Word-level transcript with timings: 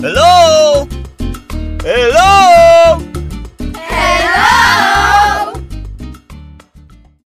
Hello? 0.00 0.47